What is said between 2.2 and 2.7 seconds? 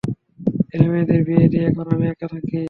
থাকি।